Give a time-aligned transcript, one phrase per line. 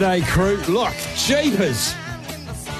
[0.00, 0.56] G'day, crew.
[0.72, 1.94] Look, jeepers.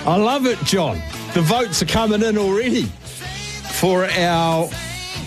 [0.07, 1.03] I love it, John.
[1.35, 4.71] The votes are coming in already for our.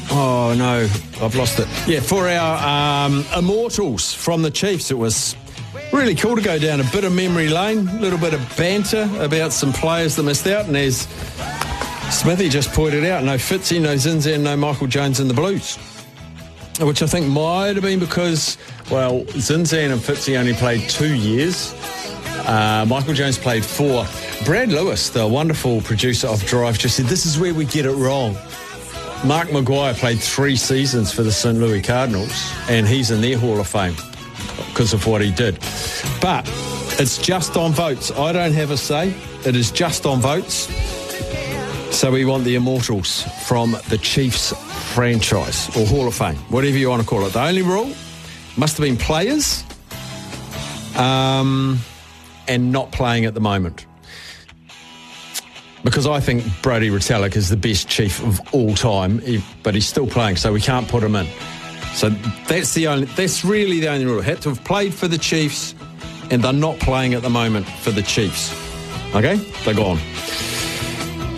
[0.09, 0.89] Oh, no,
[1.23, 1.67] I've lost it.
[1.88, 4.89] Yeah, for our um, immortals from the Chiefs.
[4.89, 5.36] It was
[5.91, 9.08] really cool to go down a bit of memory lane, a little bit of banter
[9.19, 10.66] about some players that missed out.
[10.66, 11.02] And as
[12.09, 15.77] Smithy just pointed out, no Fitzy, no Zinzan, no Michael Jones in the Blues
[16.79, 18.58] which I think might have been because,
[18.89, 21.73] well, Zinzan and Fitzy only played two years.
[22.48, 24.05] Uh, Michael Jones played four.
[24.43, 27.93] Brad Lewis, the wonderful producer of Drive, just said, This is where we get it
[27.93, 28.33] wrong.
[29.25, 31.58] Mark McGwire played three seasons for the St.
[31.58, 33.95] Louis Cardinals, and he's in their Hall of Fame
[34.67, 35.59] because of what he did.
[36.19, 36.45] But
[36.99, 38.11] it's just on votes.
[38.11, 39.14] I don't have a say.
[39.45, 40.67] It is just on votes.
[42.03, 44.52] So we want the immortals from the Chiefs
[44.93, 47.31] franchise or Hall of Fame, whatever you want to call it.
[47.31, 47.93] The only rule
[48.58, 49.64] must have been players
[50.97, 51.80] um,
[52.49, 53.86] and not playing at the moment.
[55.86, 59.21] Because I think Brodie Retallick is the best chief of all time,
[59.63, 61.25] but he's still playing, so we can't put him in.
[61.93, 62.09] So
[62.49, 63.05] that's the only.
[63.05, 64.21] That's really the only rule.
[64.21, 65.73] Had to have played for the Chiefs,
[66.30, 68.53] and they're not playing at the moment for the Chiefs.
[69.15, 69.99] Okay, they're gone.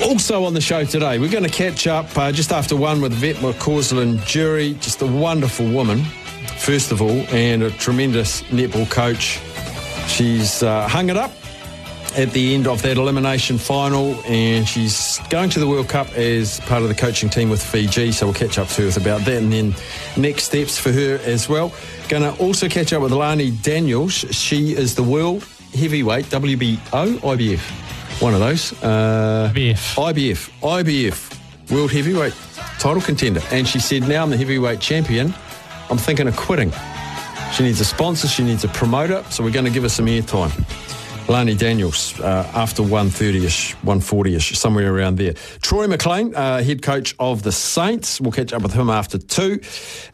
[0.03, 3.13] Also on the show today, we're going to catch up uh, just after one with
[3.13, 6.03] Yvette McCausland-Durie, just a wonderful woman,
[6.57, 9.39] first of all, and a tremendous netball coach.
[10.07, 11.31] She's uh, hung it up
[12.17, 16.59] at the end of that elimination final, and she's going to the World Cup as
[16.61, 18.11] part of the coaching team with Fiji.
[18.11, 19.75] So we'll catch up to her about that, and then
[20.17, 21.73] next steps for her as well.
[22.09, 24.13] Going to also catch up with Lani Daniels.
[24.13, 27.84] She is the world heavyweight WBO IBF.
[28.19, 28.71] One of those.
[28.81, 29.95] Uh, IBF.
[29.95, 30.49] IBF.
[30.61, 31.71] IBF.
[31.71, 32.33] World heavyweight
[32.79, 33.41] title contender.
[33.51, 35.33] And she said, now I'm the heavyweight champion.
[35.89, 36.71] I'm thinking of quitting.
[37.51, 38.27] She needs a sponsor.
[38.27, 39.23] She needs a promoter.
[39.29, 40.51] So we're going to give her some airtime.
[41.27, 45.33] Lani Daniels, uh, after 130-ish, 140-ish, somewhere around there.
[45.59, 48.21] Troy McLean, uh, head coach of the Saints.
[48.21, 49.59] We'll catch up with him after two.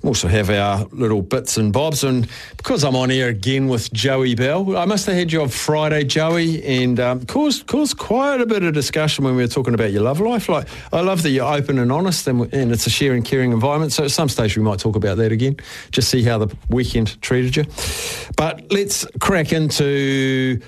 [0.02, 2.06] We'll also have our little bits and bobs.
[2.06, 5.50] And because I'm on air again with Joey Bell, I must have had you on
[5.50, 9.74] Friday, Joey, and um, caused, caused quite a bit of discussion when we were talking
[9.74, 10.48] about your love life.
[10.48, 13.92] Like, I love that you're open and honest, and, and it's a sharing, caring environment.
[13.92, 15.58] So at some stage we might talk about that again,
[15.92, 17.66] just see how the weekend treated you.
[18.38, 20.62] But let's crack into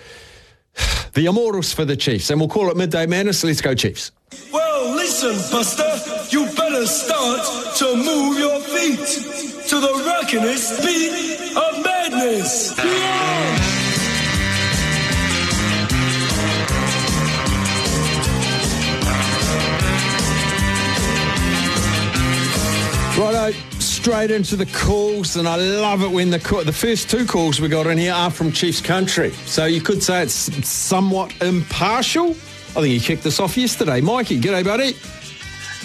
[1.14, 3.44] the immortals for the Chiefs, and we'll call it Midday Madness.
[3.44, 4.12] Let's go, Chiefs.
[4.52, 9.00] Well, listen, Buster, you better start to move your feet
[9.70, 12.78] to the rockinest beat of madness.
[12.78, 13.34] Yeah!
[23.16, 23.73] Righto,
[24.04, 27.62] straight into the calls, and I love it when the call, the first two calls
[27.62, 29.32] we got in here are from Chiefs country.
[29.46, 32.32] So you could say it's somewhat impartial.
[32.32, 34.02] I think you kicked this off yesterday.
[34.02, 34.98] Mikey, g'day, buddy.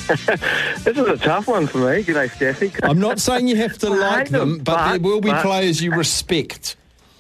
[0.83, 2.03] This is a tough one for me.
[2.03, 2.73] G'day, Staffy.
[2.83, 5.81] I'm not saying you have to like them, them, but, there will be but- players
[5.81, 6.75] you respect.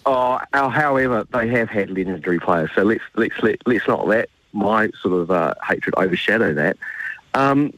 [0.04, 4.30] Oh, uh, however, they have had legendary players, so let's let's let, let's not that
[4.52, 6.76] my sort of uh, hatred overshadow that.
[7.34, 7.72] Um,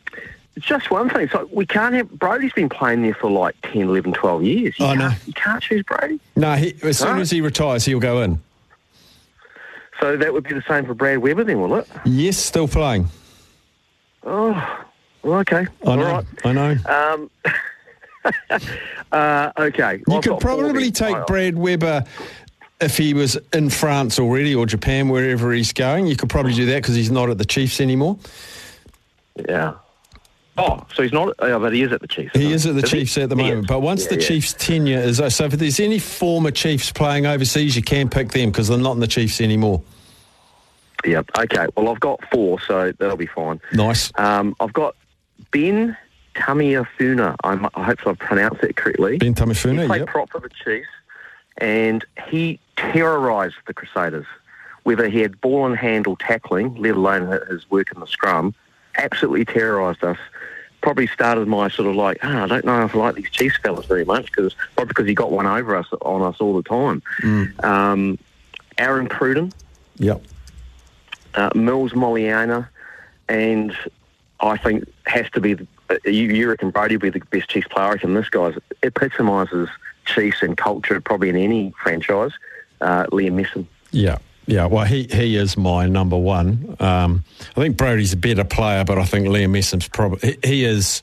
[0.57, 1.29] it's just one thing.
[1.31, 4.75] So we can't have Brodie's been playing there for like 10, 11, 12 years.
[4.79, 5.09] You I know.
[5.11, 6.21] can't- You can't choose Brodie.
[6.37, 8.41] No, he, as soon as he retires, he'll go in.
[10.01, 11.87] So that would be the same for Brad Weber then, will it?
[12.07, 13.09] Yes, still playing.
[14.25, 14.85] Oh,
[15.23, 15.67] well, okay.
[15.85, 16.05] I All know.
[16.05, 16.25] right.
[16.45, 16.77] I know.
[16.87, 17.31] Um,
[19.13, 20.03] uh, okay.
[20.07, 22.05] you I've could probably take Brad Weber
[22.81, 26.07] if he was in France already or Japan, wherever he's going.
[26.07, 28.19] You could probably do that because he's not at the Chiefs anymore.
[29.49, 29.75] Yeah.
[30.61, 31.35] Oh, so he's not.
[31.39, 32.37] Oh, but he is at the Chiefs.
[32.37, 32.99] He is at the Is he?
[33.01, 33.67] Chiefs at the moment.
[33.67, 34.29] But once Yeah, the yeah.
[34.29, 38.51] Chiefs' tenure is so, if there's any former Chiefs playing overseas, you can pick them
[38.51, 39.83] because they're not in the Chiefs anymore.
[41.05, 41.23] Yeah.
[41.39, 41.67] Okay.
[41.77, 43.61] Well, I've got four, so that'll be fine.
[43.73, 44.13] Nice.
[44.17, 44.97] Um, I've got
[45.51, 45.97] Ben
[46.35, 47.37] Tameifuna.
[47.43, 49.17] I'm, I hope I've pronounced it correctly.
[49.17, 50.09] Ben he Tameifuna, played yep.
[50.09, 50.89] prop for the Chiefs,
[51.59, 54.27] and he terrorised the Crusaders.
[54.83, 58.55] Whether he had ball and handle tackling, let alone his work in the scrum,
[59.01, 60.19] absolutely terrorised us.
[60.83, 63.59] Probably started my sort of like, ah, I don't know if I like these Chiefs
[63.59, 66.63] fellas very much because probably because he got one over us on us all the
[66.63, 67.03] time.
[67.23, 67.65] Mm.
[67.65, 68.19] Um,
[68.79, 69.53] Aaron Cruden,
[69.99, 70.23] Yep.
[71.35, 72.67] uh, Mills Muliaina,
[73.29, 73.77] and
[74.41, 75.55] I think has to be.
[75.55, 77.87] The, uh, you, you reckon Brodie will be the best Chiefs player?
[77.89, 79.69] I reckon this guy's epitomises
[80.07, 82.33] Chiefs and culture probably in any franchise.
[82.81, 83.67] Uh, Liam Messam.
[83.91, 84.17] Yeah.
[84.51, 86.75] Yeah, well, he, he is my number one.
[86.81, 87.23] Um,
[87.57, 91.03] I think Brodie's a better player, but I think Liam Messam's probably he, he is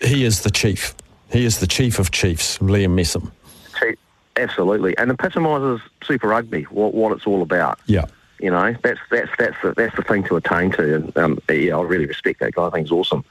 [0.00, 0.94] he is the chief.
[1.30, 3.30] He is the chief of chiefs, Liam Messam.
[3.78, 3.98] Chief-
[4.36, 6.62] Absolutely, and epitomises Super Rugby.
[6.64, 7.78] What, what it's all about.
[7.86, 8.06] Yeah,
[8.40, 10.94] You know, that's that's that's the, that's the thing to attain to.
[10.96, 12.66] And um, yeah, I really respect that guy.
[12.66, 13.22] I think he's awesome.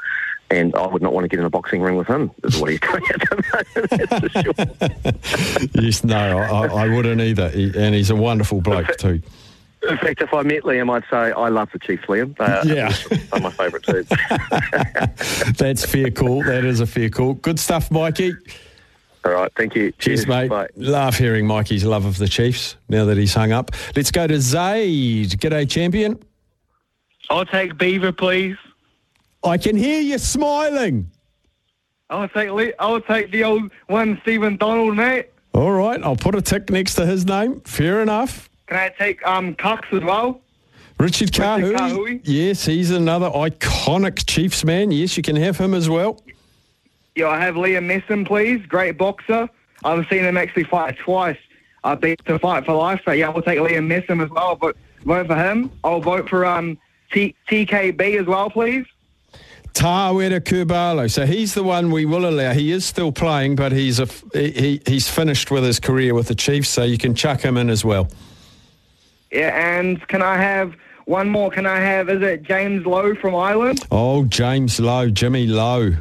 [0.52, 2.30] And I would not want to get in a boxing ring with him.
[2.44, 3.36] Is what he's doing at the
[3.80, 3.90] moment.
[4.12, 5.84] That's for sure.
[5.84, 7.50] yes, no, I, I wouldn't either.
[7.50, 9.22] He, and he's a wonderful bloke too.
[9.90, 12.36] In fact, if I met Liam, I'd say I love the Chiefs, Liam.
[12.40, 12.92] Uh, Yeah.
[13.32, 14.04] they're my favourite too.
[15.58, 16.44] That's fair call.
[16.44, 17.34] That is a fair call.
[17.36, 18.34] Good stuff, Mikey.
[19.26, 19.92] All right, thank you.
[19.94, 20.50] Cheers, mate.
[20.50, 20.68] Bye.
[20.76, 23.72] Love hearing Mikey's love of the Chiefs now that he's hung up.
[23.96, 25.30] Let's go to Zaid.
[25.32, 26.20] G'day, champion.
[27.32, 28.56] I'll take Beaver, please.
[29.46, 31.12] I can hear you smiling.
[32.10, 35.28] I'll take I'll take the old one, Stephen Donald, mate.
[35.54, 37.62] All right, I'll put a tick next to his name.
[37.62, 38.50] Fair enough.
[38.68, 40.42] Can I take um Cox as well?
[41.00, 41.76] Richard Kahui.
[41.76, 42.22] Kahui.
[42.24, 44.92] Yes, he's another iconic Chiefs man.
[44.92, 46.22] Yes, you can have him as well.
[47.16, 48.66] Yeah, I have Liam Messam, please.
[48.66, 49.50] Great boxer.
[49.84, 51.38] I've seen him actually fight twice.
[51.84, 53.02] I beat to fight for life.
[53.06, 54.56] So yeah, I'll take Liam Messam as well.
[54.56, 55.72] But vote for him.
[55.84, 56.78] I'll vote for um
[57.12, 58.86] T- TKB as well, please.
[59.76, 61.08] Tawera Kerr-Barlow.
[61.08, 62.54] So he's the one we will allow.
[62.54, 66.36] He is still playing, but he's a he, he's finished with his career with the
[66.36, 68.08] Chiefs, so you can chuck him in as well.
[69.32, 70.76] Yeah, and can I have
[71.06, 71.52] one more?
[71.52, 72.10] Can I have?
[72.10, 73.86] Is it James Lowe from Ireland?
[73.92, 75.92] Oh, James Lowe, Jimmy Lowe.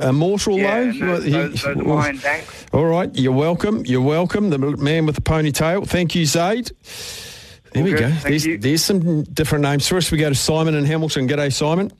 [0.00, 0.90] Immortal Yeah, Lowe?
[0.92, 2.20] no, those, those.
[2.20, 2.66] Thanks.
[2.72, 3.84] All right, you're welcome.
[3.84, 4.48] You're welcome.
[4.48, 5.86] The man with the ponytail.
[5.86, 6.70] Thank you, Zaid.
[7.74, 8.00] There we good.
[8.00, 8.08] go.
[8.28, 10.10] There's, there's some different names for us.
[10.10, 11.28] We go to Simon in Hamilton.
[11.28, 11.92] G'day, Simon.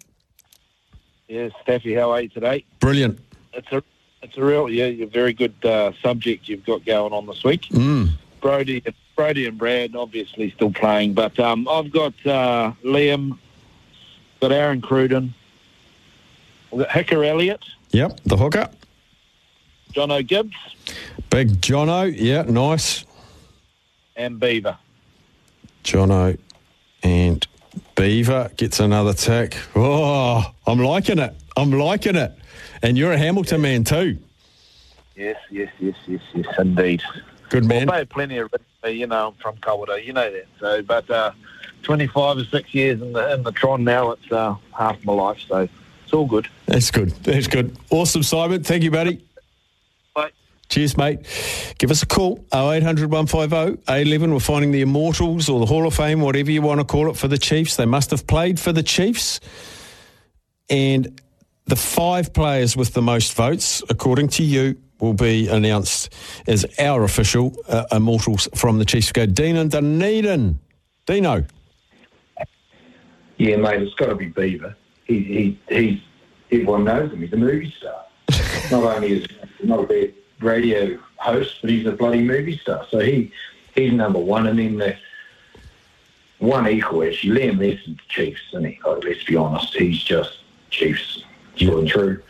[1.32, 2.62] Yes, Staffy, how are you today?
[2.78, 3.18] Brilliant.
[3.54, 3.82] It's a
[4.22, 7.62] it's a real yeah, a very good uh, subject you've got going on this week.
[7.70, 8.10] Mm.
[8.42, 8.84] Brodie,
[9.16, 13.38] Brodie and Brad obviously still playing, but um, I've got uh, Liam,
[14.42, 15.32] got Aaron Cruden,
[16.70, 18.68] got Hika Elliot, Yep, the hooker.
[19.94, 20.52] Jono Gibbes,
[21.30, 22.12] Big Jono.
[22.14, 23.06] Yeah, nice.
[24.16, 24.76] and Beaver.
[25.82, 26.36] Jono
[27.02, 27.46] and
[27.94, 29.56] Beaver gets another tick.
[29.74, 31.34] Oh, I'm liking it.
[31.56, 32.32] I'm liking it.
[32.82, 34.18] And you're a Hamilton man too.
[35.14, 37.02] Yes, yes, yes, yes, yes, indeed.
[37.50, 37.86] Good man.
[37.86, 40.46] Well, I plenty of rugby, you know, I'm from Kawerau, you know that.
[40.58, 41.32] So, but uh,
[41.82, 45.38] 25 or six years in the in the Tron now, it's uh, half my life,
[45.46, 45.68] so
[46.04, 46.48] it's all good.
[46.66, 47.10] That's good.
[47.22, 47.76] That's good.
[47.90, 48.64] Awesome, Simon.
[48.64, 49.22] Thank you, buddy.
[50.72, 51.18] Cheers, mate.
[51.76, 54.32] Give us a call, 0800 150 A11.
[54.32, 57.16] We're finding the Immortals or the Hall of Fame, whatever you want to call it,
[57.18, 57.76] for the Chiefs.
[57.76, 59.38] They must have played for the Chiefs.
[60.70, 61.20] And
[61.66, 66.10] the five players with the most votes, according to you, will be announced
[66.48, 69.12] as our official uh, Immortals from the Chiefs.
[69.12, 70.58] Go Dean and Dunedin.
[71.04, 71.44] Dino.
[73.36, 74.74] Yeah, mate, it's got to be Beaver.
[75.04, 76.00] He, he, he's
[76.50, 77.20] everyone knows him.
[77.20, 78.06] He's a movie star.
[78.70, 79.26] not only is
[79.58, 82.86] he not a bad radio host, but he's a bloody movie star.
[82.90, 83.32] So he
[83.74, 84.46] he's number one.
[84.46, 84.96] And then the
[86.38, 88.80] one equal actually, Liam Neeson's Chiefs, isn't he?
[88.84, 90.38] Oh, let's be honest, he's just
[90.70, 91.24] Chiefs,
[91.56, 92.22] true and true.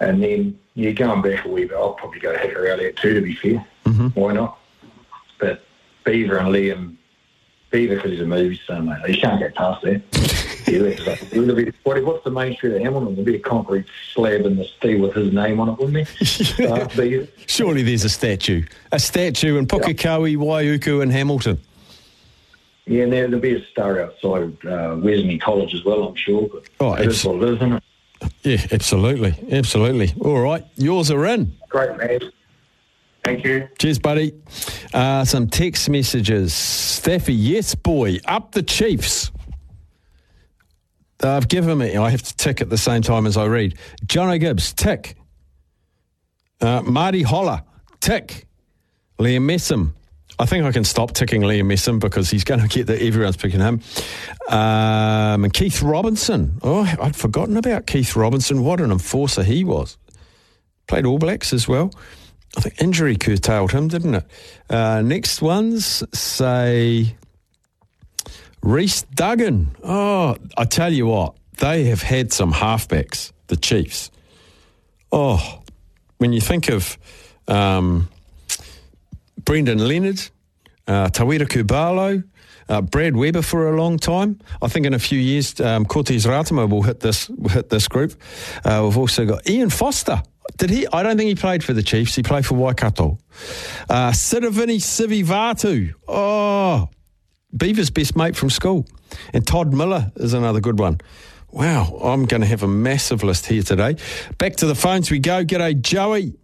[0.00, 1.76] And then you're going back a wee bit.
[1.76, 3.66] I'll probably go Hika Elliot too, to be fair.
[3.84, 4.08] Mm-hmm.
[4.08, 4.58] Why not?
[5.38, 5.64] But
[6.04, 6.96] Beaver and Liam
[7.70, 9.08] Beaver because he's a movie star, mate.
[9.08, 10.02] You can't get past that.
[10.66, 13.14] Yeah, would what's the main street of Hamilton?
[13.14, 16.08] There'd be a concrete slab in the steel with his name on it, wouldn't
[16.58, 16.70] there?
[16.70, 17.26] uh.
[17.46, 18.64] Surely there's a statue.
[18.92, 21.60] A statue in Pukekohe, Waiuku, and Hamilton.
[22.86, 26.48] Yeah, and there, there'll be a star outside uh, Wesley College as well, I'm sure.
[26.52, 27.82] But Oh, it is what it is, isn't it?
[28.42, 29.34] Yeah, absolutely.
[29.52, 30.12] Absolutely.
[30.20, 30.64] All right.
[30.76, 31.52] Yours are in.
[31.68, 32.20] Great, man.
[33.24, 33.68] Thank you.
[33.78, 34.32] Cheers, buddy.
[34.94, 36.54] Uh, some text messages.
[36.54, 39.32] Staffy, yes, boy, up the Chiefs.
[41.22, 43.78] I've given me, I have to tick at the same time as I read.
[44.04, 45.16] Jono Gibbes, tick.
[46.60, 47.64] Uh, Marty Holah,
[48.00, 48.46] tick.
[49.18, 49.92] Liam Messam.
[50.38, 53.38] I think I can stop ticking Liam Messam because he's going to get that everyone's
[53.38, 53.80] picking him.
[54.48, 56.58] Um, and Keith Robinson.
[56.62, 58.62] Oh, I'd forgotten about Keith Robinson.
[58.62, 59.96] What an enforcer he was.
[60.86, 61.90] Played All Blacks as well.
[62.56, 64.24] I think injury curtailed him, didn't it?
[64.68, 67.16] Uh, next ones say
[68.66, 69.76] Rhys Duggan.
[69.84, 74.10] Oh, I tell you what, they have had some halfbacks, the Chiefs.
[75.12, 75.62] Oh,
[76.18, 76.98] when you think of
[77.46, 78.08] um,
[79.44, 80.20] Brendan Leonard,
[80.88, 82.24] uh, Tawera Kerr-Barlow,
[82.68, 84.40] uh, Brad Weber for a long time.
[84.60, 88.20] I think in a few years, um, Cortez Ratima will hit this hit this group.
[88.64, 90.20] Uh, we've also got Ian Foster.
[90.56, 90.88] Did he?
[90.92, 92.16] I don't think he played for the Chiefs.
[92.16, 93.18] He played for Waikato.
[93.88, 95.94] Uh, Sitiveni Sivivatu.
[96.08, 96.88] Oh,
[97.56, 98.86] Beaver's best mate from school.
[99.32, 101.00] And Todd Miller is another good one.
[101.52, 103.96] Wow, I'm going to have a massive list here today.
[104.38, 105.44] Back to the phones we go.
[105.44, 106.34] G'day, Joey.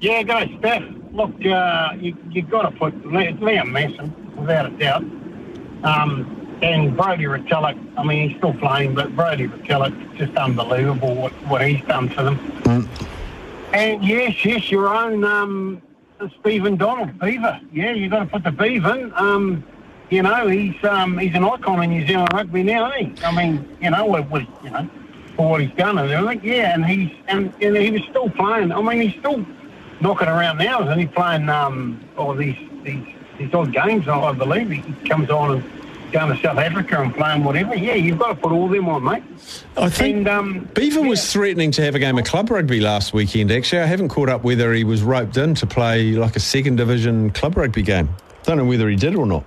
[0.00, 0.82] Yeah, go, Steph.
[1.12, 5.02] Look, uh, you you got to put Li- Liam Mason without a doubt.
[5.84, 11.32] Um, and Brodie Retallick, I mean, he's still playing, but Brodie Retallick, just unbelievable what,
[11.46, 12.88] what he's done for them.
[13.72, 15.82] And yes, yes, your own um,
[16.40, 17.60] Stephen Donald, Beaver.
[17.72, 19.12] Yeah, you've got to put the Beaver in.
[19.14, 19.64] Um,
[20.10, 23.12] you know, he's um, he's an icon in New Zealand rugby now, he?
[23.24, 24.88] I mean, you know, what, what you know,
[25.36, 26.40] for what he's done and everything.
[26.44, 28.72] Yeah, and he's and, and he was still playing.
[28.72, 29.44] I mean, he's still
[30.00, 31.06] knocking around now, isn't he?
[31.06, 33.06] Playing um, all these these
[33.38, 34.08] these odd games.
[34.08, 35.79] I believe he comes on and
[36.10, 37.74] going to South Africa and playing whatever.
[37.74, 39.22] Yeah, you've got to put all them on, mate.
[39.76, 43.12] I think And, um, Beaver was threatening to have a game of club rugby last
[43.12, 43.80] weekend, actually.
[43.80, 47.30] I haven't caught up whether he was roped in to play like a second division
[47.30, 48.08] club rugby game.
[48.42, 49.44] Don't know whether he did or not.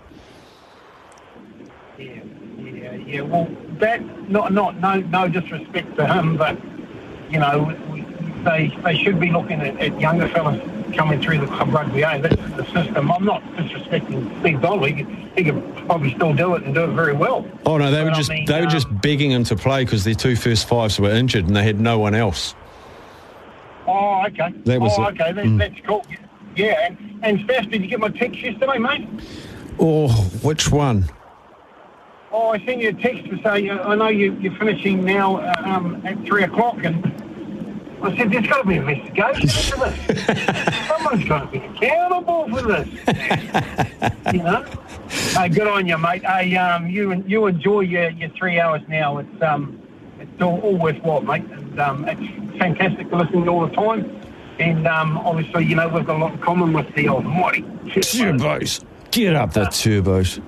[1.97, 2.21] Yeah,
[2.57, 3.21] yeah, yeah.
[3.21, 6.57] Well, that not not no no disrespect to him, but
[7.29, 7.75] you know
[8.43, 10.61] they they should be looking at, at younger fellas
[10.93, 12.03] coming through the club rugby.
[12.03, 12.17] Eh?
[12.19, 13.11] That's the system.
[13.11, 14.87] I'm not disrespecting Big Donald.
[14.87, 17.45] He, could- probably still do it and do it very well.
[17.65, 19.55] Oh no, they were But I just mean, they were um, just begging him to
[19.55, 22.55] play because their two first fives were injured and they had no one else.
[23.85, 24.53] Oh, okay.
[24.63, 25.19] That was oh, it.
[25.19, 25.33] okay.
[25.33, 25.57] That, Mm.
[25.59, 26.05] That's cool.
[26.55, 29.07] Yeah, and and Steph, did you get my text yesterday, mate?
[29.79, 30.09] Oh,
[30.41, 31.05] which one?
[32.31, 35.37] Oh, I sent you a text to say uh, I know you, you're finishing now
[35.37, 37.12] uh, um, at three o'clock, and
[38.03, 40.87] I said there's got to be an investigation into this.
[40.87, 44.33] Someone's got to be accountable for this.
[44.33, 44.65] you know.
[45.09, 46.23] Hey, good on you, mate.
[46.25, 49.19] Hey, um, you you enjoy your, your three hours now.
[49.19, 49.81] It's um,
[50.19, 51.43] it's all, all worthwhile, mate.
[51.45, 54.19] And um, it's fantastic to listen to all the time.
[54.59, 58.83] And um, obviously, you know, we've got a lot in common with the almighty Turbos.
[59.11, 60.41] Get up the turbos.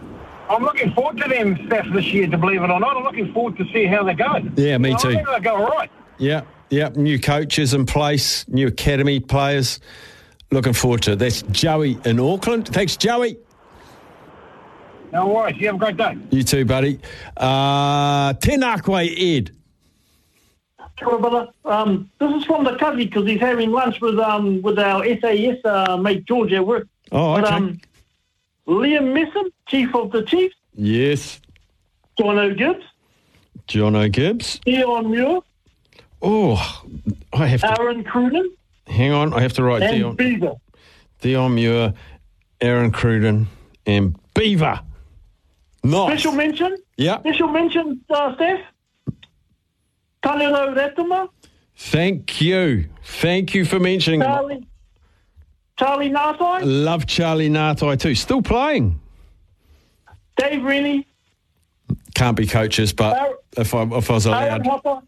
[0.50, 2.98] I'm looking forward to them staff this year, to believe it or not.
[2.98, 4.38] I'm looking forward to see how they go.
[4.56, 5.10] Yeah, me You know, too.
[5.10, 5.90] I think they'll go all right.
[6.18, 6.90] Yeah, yeah.
[6.96, 9.80] New coaches in place, new academy players.
[10.52, 11.20] Looking forward to it.
[11.20, 12.68] That's Joey in Auckland.
[12.68, 13.38] Thanks, Joey.
[15.12, 15.58] No worries.
[15.58, 16.18] You have a great day.
[16.32, 17.00] You too, buddy.
[17.38, 19.52] Uh, Tenakwe Ed.
[21.00, 21.48] Sure, brother.
[21.66, 25.58] Um, this is from the cubby because he's having lunch with um with our SAS
[25.66, 26.88] uh, mate George at work.
[27.12, 27.42] Oh, okay.
[27.42, 27.82] But, um,
[28.68, 31.40] Liam Messam, chief of the Chiefs, Yes.
[32.20, 32.84] Jono Gibbes,
[33.68, 34.60] Jono Gibbes.
[34.66, 35.42] Deon Muir,
[36.28, 36.82] Oh,
[37.32, 37.80] I have to.
[37.80, 38.50] Aaron Cruden,
[38.88, 40.16] Hang on, I have to write and Dion.
[40.16, 40.54] Beaver.
[41.22, 41.94] Deon Muir,
[42.62, 43.48] Aaron Cruden,
[43.86, 44.80] and Beaver.
[45.84, 46.08] Nice.
[46.10, 47.20] Special mention, Yeah.
[47.20, 48.60] special mention, uh, Steph.
[50.24, 51.30] Tanero Ratuma,
[51.78, 52.86] Thank you.
[53.04, 54.22] Thank you for mentioning.
[54.22, 54.66] Charlie,
[55.78, 58.16] Charlie Ngatai, Love Charlie Ngatai too.
[58.16, 59.00] Still playing.
[60.38, 61.06] Dave Rennie,
[62.16, 64.66] Can't be coaches, but Aaron- if I, if I was Aaron allowed.
[64.66, 65.02] Hopper.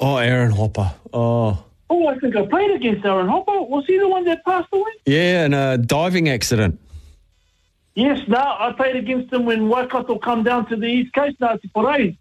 [0.00, 0.92] Oh, Aaron Hopper.
[1.12, 1.64] Oh.
[1.90, 3.62] Oh, I think I played against Aaron Hopper.
[3.62, 4.90] Was he the one that passed away?
[5.06, 6.78] Yeah, in a diving accident.
[7.94, 11.56] Yes, no, I played against him when Waikato come down to the East Coast now
[11.56, 12.16] to parade.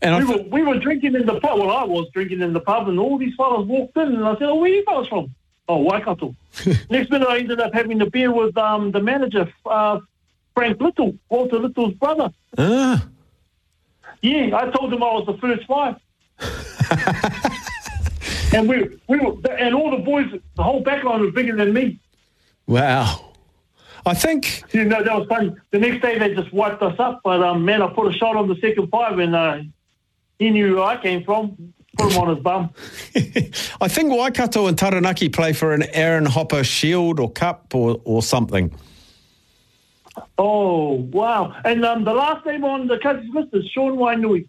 [0.00, 1.58] And I we, were, we were drinking in the pub.
[1.58, 4.34] Well, I was drinking in the pub, and all these fellas walked in, and I
[4.34, 5.34] said, "Oh, where you fellas from?"
[5.68, 6.34] Oh, Waikato.
[6.90, 9.98] Next minute, I ended up having a beer with um, the manager, uh,
[10.54, 12.30] Frank Little, Walter Little's brother.
[12.56, 13.04] Ah,
[14.22, 15.96] Yeah, I told him I was the first five.
[18.54, 20.26] and we, we were, and all the boys,
[20.56, 22.00] the whole backline was bigger than me.
[22.66, 23.30] wow.
[24.06, 25.54] I think You know, that was funny.
[25.70, 28.36] The next day they just wiped us up, but um, man, I put a shot
[28.36, 29.60] on the second five, and uh,
[30.38, 31.72] he knew where I came from.
[31.96, 32.70] Put him on his bum.
[33.80, 38.20] I think Waikato and Taranaki play for an Aaron Hopper Shield or Cup or, or
[38.22, 38.74] something.
[40.36, 41.56] Oh wow!
[41.64, 44.48] And um, the last name on the Cousins list is Sean Wainui.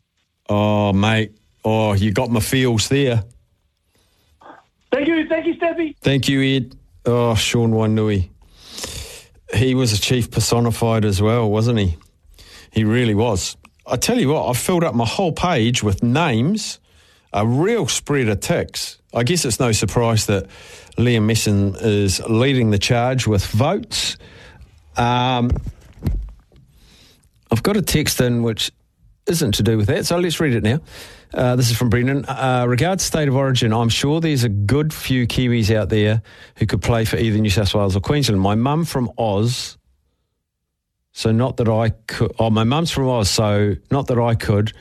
[0.50, 1.32] Oh, mate.
[1.66, 3.24] Oh, you got my feels there.
[4.92, 5.96] Thank you, thank you, Steffi.
[6.00, 6.78] Thank you, Ed.
[7.06, 8.30] Oh, Sean Wainui.
[9.54, 11.98] He was a chief personified as well, wasn't he?
[12.72, 13.58] He really was.
[13.88, 16.80] I tell you what, I filled up my whole page with names,
[17.34, 19.00] a real spread of ticks.
[19.14, 20.48] I guess it's no surprise that
[20.98, 24.18] Liam Messam is leading the charge with votes.
[24.98, 25.52] Um,
[27.52, 28.72] I've got a text in which
[29.28, 30.80] isn't to do with that, so let's read it now.
[31.36, 32.24] Uh, this is from Brendan.
[32.26, 36.22] Uh, regards state of origin, I'm sure there's a good few Kiwis out there
[36.56, 38.40] who could play for either New South Wales or Queensland.
[38.40, 39.78] My mum from Oz,
[41.12, 42.32] so not that I could.
[42.40, 44.72] Oh, my mum's from Oz, so not that I could,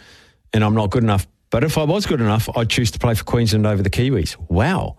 [0.52, 1.26] and I'm not good enough.
[1.50, 4.36] But if I was good enough, I'd choose to play for Queensland over the Kiwis.
[4.48, 4.98] Wow.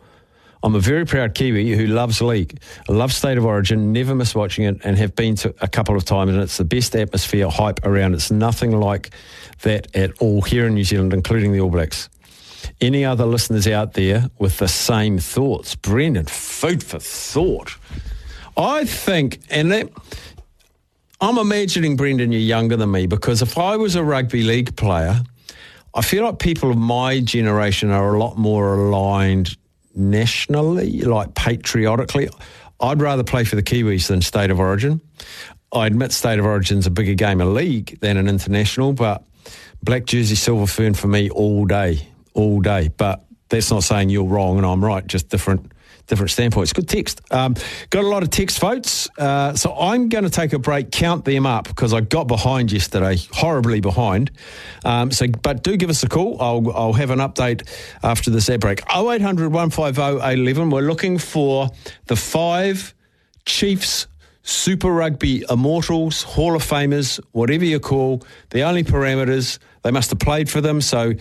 [0.66, 4.66] I'm a very proud Kiwi who loves league, loves state of origin, never miss watching
[4.66, 6.34] it, and have been to a couple of times.
[6.34, 8.16] And it's the best atmosphere, hype around.
[8.16, 9.12] It's nothing like
[9.62, 12.10] that at all here in New Zealand, including the All Blacks.
[12.82, 15.76] Any other listeners out there with the same thoughts?
[15.76, 17.78] Brendan, food for thought.
[18.58, 19.90] I think, and that,
[21.22, 25.22] I'm imagining, Brendan, you're younger than me because if I was a rugby league player,
[25.94, 29.58] I feel like people of my generation are a lot more aligned
[29.96, 32.30] nationally, like patriotically.
[32.80, 35.02] I'd rather play for the Kiwis than State of Origin.
[35.72, 39.24] I admit State of Origin's a bigger game of league than an international, but
[39.82, 42.90] black jersey, silver fern for me all day, all day.
[42.90, 45.72] But that's not saying you're wrong and I'm right, just different
[46.08, 46.74] different standpoints.
[46.74, 47.22] Good text.
[47.32, 47.56] Um,
[47.90, 49.10] got a lot of text votes.
[49.18, 52.72] Uh, so I'm going to take a break, count them up because I got behind
[52.72, 54.32] yesterday, horribly behind.
[54.84, 56.42] Um, so, but do give us a call.
[56.42, 57.68] I'll, I'll have an update
[58.04, 58.82] after this ad break.
[58.90, 60.70] 0800 150 811.
[60.70, 61.70] We're looking for
[62.06, 62.94] the five
[63.46, 64.08] Chiefs
[64.46, 68.22] Super Rugby Immortals, Hall of Famers, whatever you call.
[68.52, 70.82] The only parameters, they must have played for them.
[70.82, 71.14] So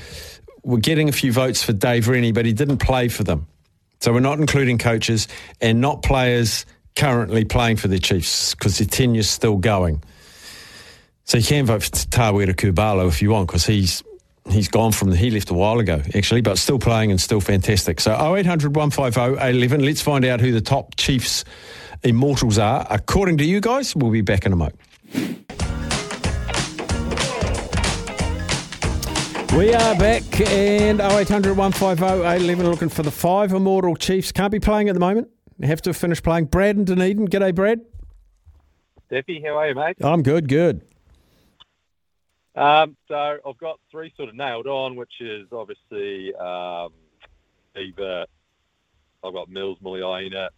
[0.63, 3.47] we're getting a few votes for Dave Rennie, but he didn't play for them.
[4.05, 5.29] So we're not including coaches
[5.63, 10.03] and not players currently playing for the Chiefs because their tenure's still going.
[11.25, 14.03] So you can vote for Tawera Kerr-Barlow if you want because he's
[14.51, 17.41] he's gone from the, he left a while ago actually, but still playing and still
[17.41, 17.99] fantastic.
[17.99, 19.83] So 0800 150 811.
[19.83, 21.47] Let's find out who the top Chiefs
[22.03, 23.97] immortals are according to you guys.
[23.97, 24.79] We'll be back in a moment.
[29.57, 34.33] We are back and 0800 150 811 looking for the five immortal Chiefs.
[34.33, 35.29] Can't be playing at the moment.
[35.63, 36.47] Have to finish playing.
[36.47, 37.29] Brad and Dunedin.
[37.29, 37.81] G'day, Brad.
[39.09, 39.97] Steffi, how are you, mate?
[40.03, 40.83] I'm good, good.
[42.57, 46.93] Um, so I've got three sort of nailed on, which is obviously um,
[47.77, 48.27] either
[49.23, 50.49] I've got Mills Muliaina,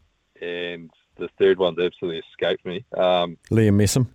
[0.40, 2.82] and the third one's absolutely escaped me.
[2.96, 4.06] Um, Liam Messam.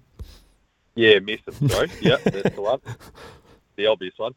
[0.96, 1.92] yeah, Messam, sorry.
[2.02, 2.80] yep, that's the one.
[3.76, 4.34] The obvious one.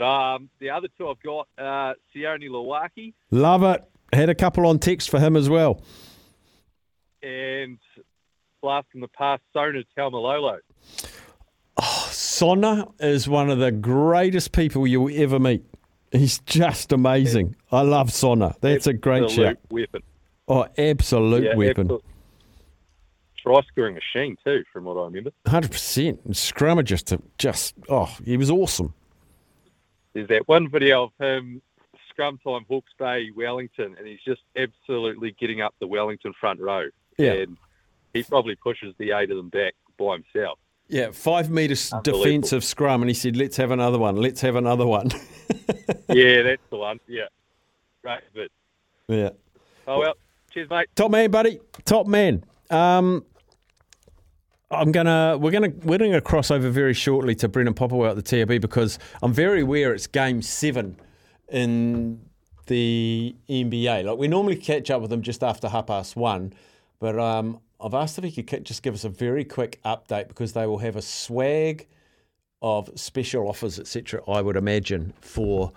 [0.00, 3.82] Um, the other two I've got uh, Sione Lauaki Love it.
[4.12, 5.80] Had a couple on text for him as well.
[7.22, 7.78] and
[8.62, 10.58] last in the past, Sona Taumalolo.
[11.78, 15.64] Sonna is one of the greatest people you'll ever meet.
[16.12, 17.56] He's just amazing.
[17.72, 18.54] I love Sonna.
[18.60, 19.58] That's a great Absolute shout.
[19.70, 20.02] weapon.
[20.46, 21.82] Oh, absolute Yeah, weapon.
[21.86, 22.04] absolute-
[23.42, 25.30] Try scoring machine too, from what I remember.
[25.46, 26.30] Hundred percent.
[26.30, 28.94] Scrummer just to just oh, he was awesome.
[30.14, 31.60] There's that one video of him
[32.08, 36.86] scrum time Hawke's Bay, Wellington, and he's just absolutely getting up the Wellington front row.
[37.18, 37.32] Yeah.
[37.32, 37.56] And
[38.12, 40.58] he probably pushes the eight of them back by himself.
[40.88, 44.16] Yeah, five metres defensive scrum, and he said, "Let's have another one.
[44.16, 45.10] Let's have another one."
[46.10, 47.00] yeah, that's the one.
[47.08, 47.24] Yeah.
[48.02, 48.48] Right, but
[49.08, 49.30] yeah.
[49.86, 50.14] oh well.
[50.52, 50.88] Cheers, mate.
[50.94, 51.58] Top man, buddy.
[51.84, 52.44] Top man.
[52.70, 53.24] Um,
[54.74, 58.22] I'm gonna we're gonna we're gonna cross over very shortly to Brendan Popplewell at the
[58.22, 60.96] TAB because I'm very aware it's game seven
[61.48, 62.20] in
[62.66, 64.04] the NBA.
[64.04, 66.52] Like we normally catch up with them just after half past one,
[66.98, 70.52] but um, I've asked if he could just give us a very quick update because
[70.52, 71.86] they will have a swag
[72.62, 74.22] of special offers, etc.
[74.26, 75.72] I would imagine for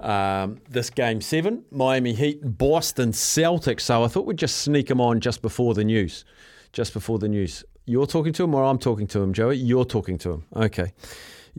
[0.00, 3.80] um, this game seven, Miami Heat, Boston Celtics.
[3.82, 6.24] So I thought we'd just sneak them on just before the news,
[6.72, 7.64] just before the news.
[7.88, 9.56] You're talking to him, or I'm talking to him, Joey?
[9.56, 10.44] You're talking to him.
[10.54, 10.92] Okay.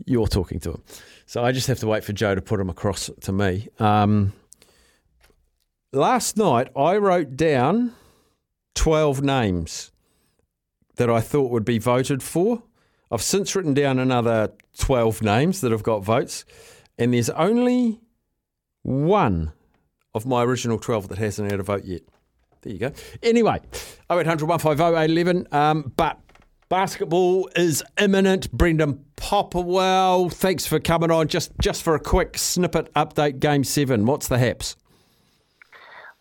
[0.06, 0.82] You're talking to him.
[1.26, 3.68] So I just have to wait for Joe to put him across to me.
[3.78, 4.32] Um,
[5.92, 7.94] last night, I wrote down
[8.74, 9.90] 12 names
[10.96, 12.62] that I thought would be voted for.
[13.10, 16.44] I've since written down another 12 names that have got votes,
[16.96, 18.00] and there's only
[18.82, 19.52] one
[20.14, 22.02] of my original 12 that hasn't had a vote yet.
[22.62, 22.92] There you go.
[23.22, 23.60] Anyway,
[24.10, 25.46] 0800 150 811.
[25.52, 26.18] Um, but
[26.68, 28.50] basketball is imminent.
[28.52, 31.28] Brendan Popplewell, thanks for coming on.
[31.28, 34.04] Just just for a quick snippet update, Game 7.
[34.06, 34.76] What's the haps?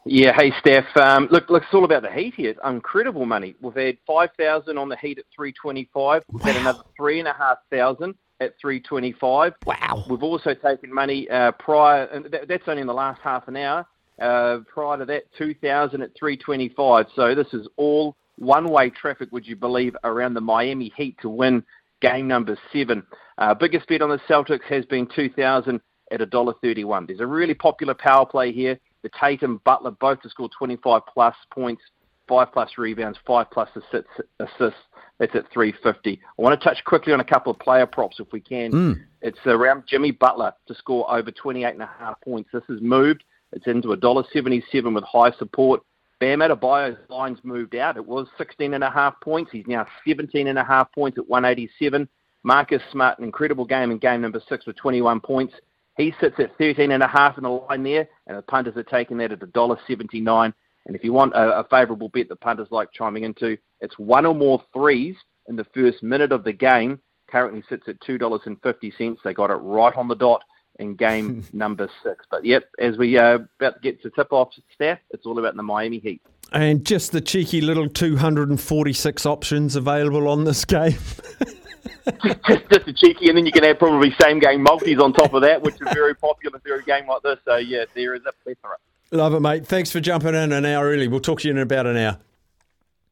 [0.06, 0.86] Yeah, hey Steph.
[0.96, 2.50] Um, look, look, it's all about the heat here.
[2.50, 3.56] It's incredible money.
[3.62, 6.24] We've had five thousand on the heat at three twenty-five.
[6.32, 9.54] We've had another three and a half thousand at three twenty-five.
[9.66, 10.06] Wow.
[10.10, 13.58] We've also taken money uh, prior, and that, that's only in the last half an
[13.58, 13.86] hour.
[14.22, 17.08] Uh, prior to that, two thousand at three twenty-five.
[17.16, 19.30] So this is all one-way traffic.
[19.32, 21.64] Would you believe around the Miami Heat to win
[22.02, 23.04] game number seven?
[23.38, 27.08] Uh, biggest bet on the Celtics has been two thousand at $1.31.
[27.08, 28.80] There's a really popular power play here.
[29.04, 31.82] The Tatum Butler both to score 25 plus points,
[32.28, 34.10] five plus rebounds, five plus assists.
[34.40, 34.80] assists.
[35.20, 36.22] That's at 350.
[36.24, 38.72] I want to touch quickly on a couple of player props if we can.
[38.72, 39.02] Mm.
[39.22, 42.50] It's around Jimmy Butler to score over 28 and a half points.
[42.54, 43.24] This has moved.
[43.54, 45.82] It's into $1.77 with high support.
[46.20, 47.96] Bam Adebayo's line's moved out.
[47.98, 49.52] It was 16 and a half points.
[49.52, 52.08] He's now 17 and a half points at 187.
[52.44, 55.54] Marcus Smart, an incredible game in game number six with 21 points.
[55.98, 58.84] He sits at 13 and a half in the line there, and the punters are
[58.84, 60.54] taking that at $1.79.
[60.86, 64.26] And if you want a, a favourable bet the punters like chiming into, it's one
[64.26, 65.16] or more threes
[65.48, 67.00] in the first minute of the game.
[67.30, 69.18] Currently sits at $2.50.
[69.24, 70.42] They got it right on the dot
[70.80, 72.26] in game number six.
[72.32, 75.56] But yep, as we uh, about to get to tip off staff, it's all about
[75.56, 76.22] the Miami Heat.
[76.52, 80.98] And just the cheeky little 246 options available on this game.
[82.24, 85.34] just, just a cheeky, and then you can add probably same game multis on top
[85.34, 87.38] of that, which is very popular for a game like this.
[87.46, 88.78] So yeah, there is a plethora.
[89.12, 89.68] Love it, mate.
[89.68, 91.08] Thanks for jumping in an hour early.
[91.08, 92.20] We'll talk to you in about an hour.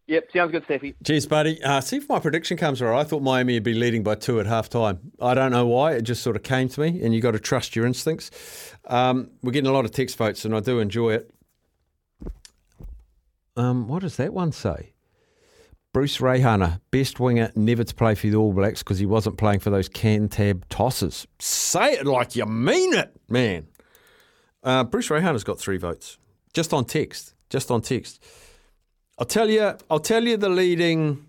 [0.08, 0.96] Yep, sounds good, Steffi.
[1.06, 1.62] Cheers, buddy.
[1.62, 2.98] Uh, see if my prediction comes right.
[2.98, 5.00] I thought Miami would be leading by two at halftime.
[5.22, 5.93] I don't know why.
[5.93, 8.32] It just sort of came to me, and you've got to trust your instincts.
[8.86, 11.32] Um, we're getting a lot of text votes, and I do enjoy it.
[13.58, 14.93] Um, what does that one say?
[15.91, 19.60] Bruce Reihana, best winger never to play for the All Blacks because he wasn't playing
[19.60, 21.28] for those Cantab tosses.
[21.39, 23.67] Say it like you mean it, man.
[24.63, 26.17] Uh, Bruce Reihana's got three votes
[26.54, 27.34] just on text.
[27.50, 28.24] Just on text.
[29.17, 29.75] I'll tell you.
[29.89, 31.25] I'll tell you the leading.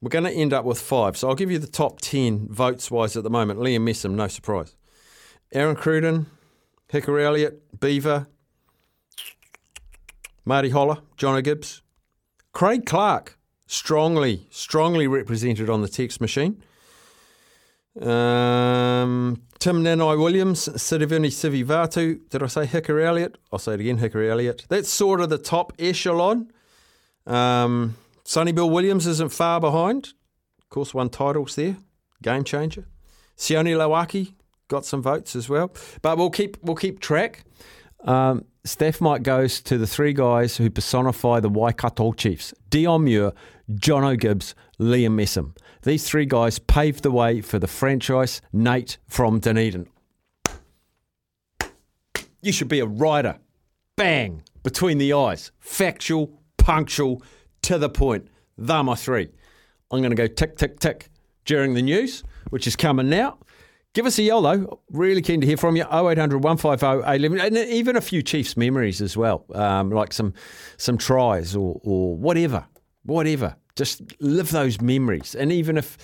[0.00, 2.90] We're going to end up with five, so I'll give you the top ten votes
[2.90, 3.60] wise at the moment.
[3.60, 4.74] Liam Messam, no surprise.
[5.52, 6.26] Aaron Cruden,
[6.90, 8.26] Hika Elliot, Beaver,
[10.44, 11.82] Marty Holah, Jono Gibbes,
[12.52, 16.62] Craig Clarke, strongly, strongly represented on the text machine.
[18.00, 22.20] Um, Tim Nanai Williams, Sitiveni Sivivatu.
[22.30, 23.36] Did I say Hika Elliot?
[23.52, 24.64] I'll say it again, Hika Elliot.
[24.68, 26.50] That's sort of the top echelon.
[27.26, 30.14] Um, Sonny Bill Williams isn't far behind.
[30.58, 31.76] Of course, won titles there.
[32.22, 32.86] Game changer.
[33.36, 34.34] Sione Lauaki
[34.68, 35.72] got some votes as well.
[36.02, 37.44] But we'll keep we'll keep track.
[38.04, 43.32] Um, Steph Mike goes to the three guys who personify the Waikato Chiefs Deon Muir,
[43.70, 45.56] Jono Gibbes, Liam Messam.
[45.82, 49.88] These three guys paved the way for the franchise Nate from Dunedin.
[52.42, 53.38] You should be a writer.
[53.96, 54.42] Bang!
[54.62, 55.52] Between the eyes.
[55.58, 57.22] Factual, punctual,
[57.62, 58.28] to the point.
[58.56, 59.28] They're my three.
[59.90, 61.08] I'm going to go tick, tick, tick
[61.44, 63.38] during the news, which is coming now.
[63.92, 64.80] Give us a though.
[64.92, 65.82] Really keen to hear from you.
[65.82, 67.40] 0800 150 811.
[67.40, 70.32] And even a few Chiefs memories as well, um, like some
[70.76, 72.64] some tries or, or whatever.
[73.02, 73.56] Whatever.
[73.74, 75.34] Just live those memories.
[75.34, 75.98] And even if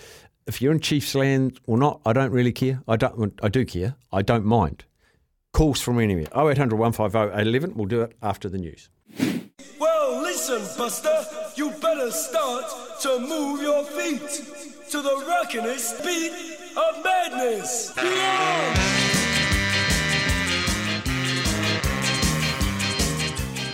[0.49, 2.83] if you're in Chiefs land or not, I don't really care.
[2.88, 3.38] I don't.
[3.40, 3.95] I do care.
[4.12, 4.85] I don't mind.
[5.53, 6.27] Calls from anywhere.
[6.35, 7.75] 0800 150 811.
[7.77, 8.90] We'll do it after the news.
[10.37, 12.66] Listen, Buster, you better start
[13.01, 14.20] to move your feet
[14.90, 16.31] to the rockinest beat
[16.77, 17.94] of madness.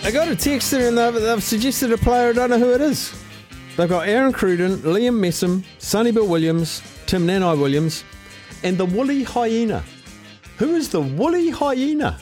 [0.05, 2.29] I got a text in and they've, they've suggested a player.
[2.29, 3.13] I don't know who it is.
[3.75, 8.05] They've got Aaron Cruden, Liam Messam, Sonny Bill Williams, Tim Nanai Williams,
[8.63, 9.83] and the Woolly Hyena.
[10.59, 12.17] Who is the Woolly Hyena?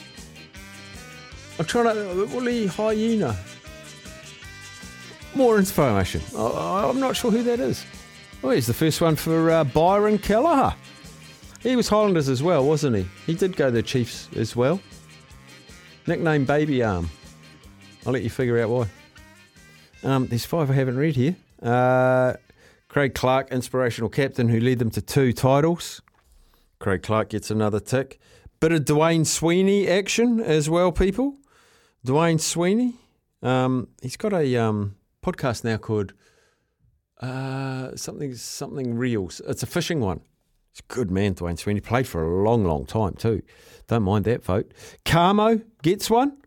[1.60, 2.25] I'm trying to.
[2.34, 3.38] Woolly Hyena.
[5.36, 6.22] More information.
[6.38, 7.86] I, I'm not sure who that is.
[8.44, 10.74] Oh, he's the first one for uh, Byron Kelleher.
[11.62, 13.06] He was Highlanders as well, wasn't he?
[13.26, 14.82] He did go to the Chiefs as well.
[16.08, 17.10] Nickname Baby Arm.
[18.06, 18.88] I'll let you figure out why.
[20.04, 21.36] Um, there's five I haven't read here.
[21.62, 22.34] Uh,
[22.88, 26.02] Craig Clarke, inspirational captain who led them to two titles.
[26.80, 28.20] Craig Clarke gets another tick.
[28.60, 31.36] Bit of Dwayne Sweeney action as well, people.
[32.06, 32.96] Dwayne Sweeney.
[33.44, 36.13] Um, he's got a um, podcast now called
[37.21, 39.41] uh, something something reels.
[39.47, 40.21] It's a fishing one.
[40.71, 41.81] It's a good man, Dwayne Sweeney.
[41.81, 43.41] Played for a long, long time too.
[43.88, 44.73] Don't mind that vote.
[45.05, 46.38] Carmo gets one.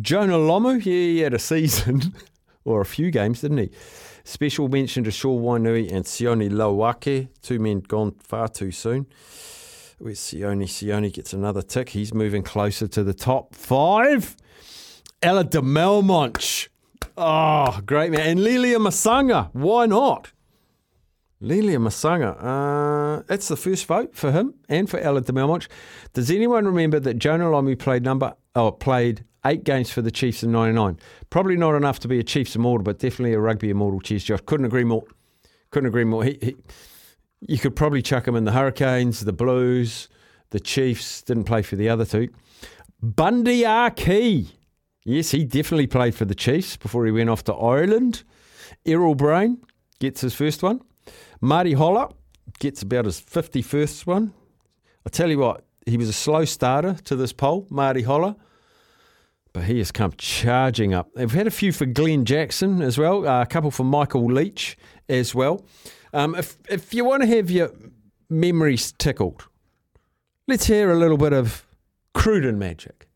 [0.00, 2.14] Jonah Lomu, yeah, he had a season
[2.64, 3.70] or a few games, didn't he?
[4.24, 9.06] Special mention to Sean Wainui and Sione Lauaki, two men gone far too soon.
[9.98, 10.64] Where's Sione?
[10.64, 11.90] Sione gets another tick.
[11.90, 14.36] He's moving closer to the top five.
[15.22, 16.68] Ella de Melmonch.
[17.16, 18.20] Oh, great man.
[18.20, 19.50] And Lelia Masaga.
[19.52, 20.32] Why not?
[21.40, 22.36] Lelia Masaga.
[22.42, 25.68] Uh, that's the first vote for him and for Ella de Melmonch.
[26.12, 30.44] Does anyone remember that Jonah Lomu played number oh, played eight games for the Chiefs
[30.44, 30.98] in '99?
[31.30, 34.00] Probably not enough to be a Chiefs immortal, but definitely a rugby immortal.
[34.00, 34.40] Cheers, Josh.
[34.46, 35.04] Couldn't agree more.
[35.70, 36.22] Couldn't agree more.
[36.24, 36.56] He, he,
[37.40, 40.08] you could probably chuck him in the Hurricanes, the Blues,
[40.50, 41.22] the Chiefs.
[41.22, 42.28] Didn't play for the other two.
[43.02, 44.48] Bundee Aki.
[45.04, 48.22] Yes, he definitely played for the Chiefs before he went off to Ireland.
[48.86, 49.58] Errol Brain
[49.98, 50.80] gets his first one.
[51.40, 52.10] Marty Holah
[52.60, 54.32] gets about his 51st one.
[55.04, 58.36] I tell you what, he was a slow starter to this poll, Marty Holah,
[59.52, 61.12] but he has come charging up.
[61.14, 64.76] They've had a few for Glenn Jackson as well, uh, a couple for Michael Leitch
[65.08, 65.64] as well.
[66.12, 67.72] Um, if, if you want to have your
[68.30, 69.48] memories tickled,
[70.46, 71.66] let's hear a little bit of
[72.14, 73.08] Cruden magic.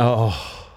[0.00, 0.68] Oh,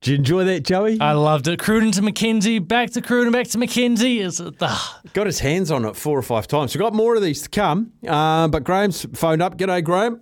[0.00, 1.00] did you enjoy that, Joey?
[1.00, 1.60] I loved it.
[1.60, 4.18] Cruden to McKenzie, back to Cruden, back to McKenzie.
[4.18, 4.56] Is it?
[4.60, 5.00] ah.
[5.12, 6.74] Got his hands on it four or five times.
[6.74, 9.56] We've got more of these to come, uh, but Graham's phoned up.
[9.56, 10.20] G'day, Graham.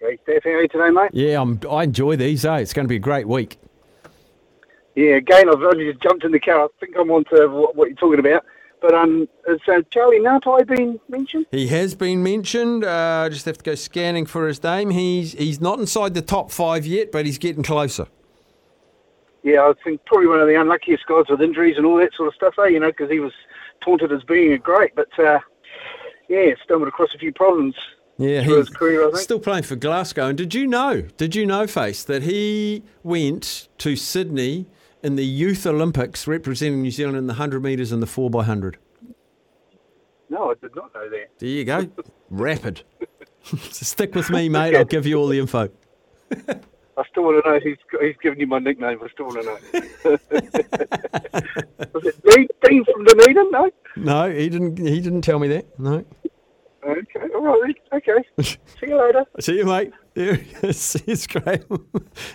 [0.00, 0.42] Great, Steph.
[0.42, 1.10] How are you today, mate?
[1.12, 2.44] Yeah, I'm, I enjoy these.
[2.44, 2.56] Eh?
[2.56, 3.58] It's going to be a great week.
[4.96, 6.64] Yeah, again, I've only just jumped in the car.
[6.64, 8.44] I think I'm on to what, what you're talking about.
[8.80, 11.46] But um, has uh, Charlie Ngatai been mentioned?
[11.50, 12.84] He has been mentioned.
[12.84, 14.90] Uh, just have to go scanning for his name.
[14.90, 18.06] He's he's not inside the top five yet, but he's getting closer.
[19.42, 22.28] Yeah, I think probably one of the unluckiest guys with injuries and all that sort
[22.28, 22.68] of stuff, eh?
[22.68, 23.32] You know, because he was
[23.82, 25.40] taunted as being a great, but uh,
[26.28, 27.74] yeah, stumbled across a few problems.
[28.18, 30.28] Yeah, he's career, still playing for Glasgow.
[30.28, 31.02] And did you know?
[31.16, 34.66] Did you know, Face, that he went to Sydney
[35.02, 38.44] in the Youth Olympics representing New Zealand in the hundred metres and the four by
[38.44, 38.78] hundred?
[40.28, 41.30] No, I did not know that.
[41.38, 41.88] There you go.
[42.30, 42.82] Rapid.
[43.70, 44.76] stick with me, mate.
[44.76, 45.68] I'll give you all the info.
[47.00, 49.00] I still want to know who's, who's given you my nickname.
[49.02, 50.18] I still want to know.
[51.94, 53.50] was it Dean, Dean from Dunedin?
[53.50, 53.70] No?
[53.96, 54.78] No, he didn't.
[54.78, 55.78] He didn't tell me that.
[55.78, 56.04] No.
[56.86, 57.76] Okay, all right.
[57.92, 58.24] Okay.
[58.40, 59.24] See you later.
[59.40, 59.92] See you, mate.
[60.20, 61.00] There he is.
[61.06, 61.64] It's great.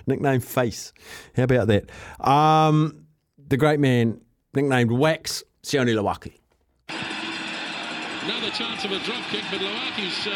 [0.08, 0.92] Nickname Face.
[1.36, 1.92] How about that?
[2.20, 3.06] Um,
[3.38, 4.22] the great man,
[4.56, 6.34] nicknamed Wax, Sione Lauaki.
[6.90, 10.34] Another chance of a drop kick, but Lauaki's uh,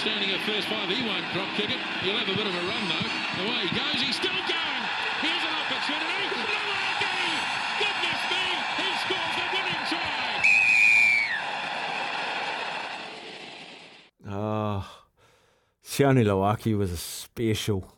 [0.00, 0.88] standing at first five.
[0.88, 1.76] He won't drop kick it.
[2.00, 3.12] He'll have a bit of a run, though.
[3.44, 4.82] The way he goes, he's still going.
[5.20, 6.32] Here's an opportunity.
[6.48, 7.44] Lauaki!
[7.76, 8.40] Goodness me!
[8.80, 10.40] He scores the winning try.
[14.32, 15.03] Oh,
[15.84, 17.92] Sione Lauaki was a special.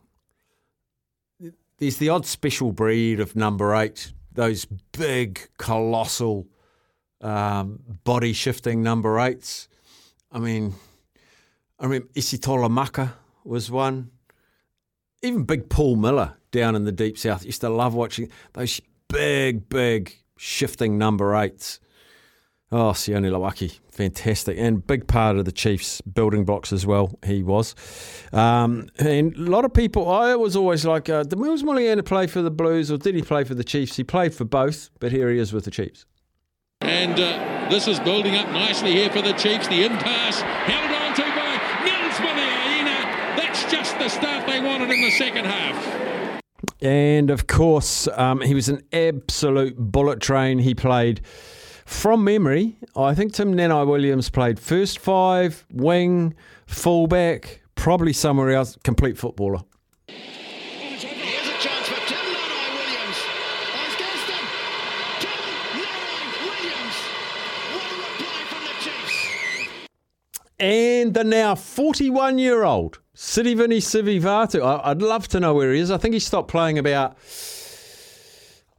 [1.79, 6.49] There's the odd special breed of number eight, those big, colossal,
[7.21, 9.69] um, body shifting number eights.
[10.33, 10.75] I mean,
[11.79, 14.11] I remember Isitolo Maka was one.
[15.23, 19.69] Even big Paul Miller down in the deep south used to love watching those big,
[19.69, 21.79] big shifting number eights.
[22.73, 24.59] Oh, Sione Lauaki, fantastic.
[24.59, 27.77] And big part of the Chiefs' building blocks as well, he was.
[28.33, 32.27] Um, and a lot of people, I was always like, uh, did Mills Muliaina play
[32.27, 33.97] for the Blues or did he play for the Chiefs?
[33.97, 36.07] He played for both, but here he is with the Chiefs.
[36.81, 39.69] And uh, this is building up nicely here for the Chiefs.
[39.69, 43.37] The in pass held on to by Mills Muliaina.
[43.37, 46.43] That's just the start they wanted in the second half.
[46.83, 50.59] And of course, um, he was an absolute bullet train.
[50.59, 51.21] He played
[51.87, 52.77] from memory.
[52.95, 56.35] I think Tim Nanai Williams played first five, wing,
[56.67, 59.61] fullback, probably somewhere else, complete footballer.
[70.59, 74.81] And the now 41 year old Sitiveni Sivivatu.
[74.85, 75.91] I'd love to know where he is.
[75.91, 77.19] I think he stopped playing about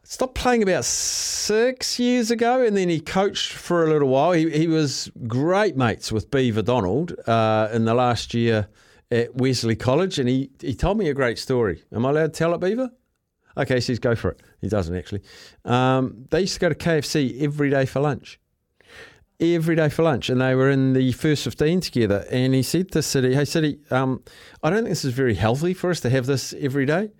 [0.10, 4.32] stopped playing about six years ago, and then he coached for a little while.
[4.32, 8.70] He, he was great mates with Beaver Donald uh, in the last year
[9.12, 11.84] at Wesley College, and he, he told me a great story.
[11.94, 12.90] Am I allowed to tell it, Beaver?
[13.58, 14.42] Okay, says go for it.
[14.62, 15.24] He doesn't actually.
[15.66, 18.40] Um, they used to go to KFC every day for lunch.
[19.42, 22.26] Every day for lunch, and they were in the first 15 together.
[22.32, 24.24] And he said to City, Hey, City, um,
[24.64, 27.12] I don't think this is very healthy for us to have this every day.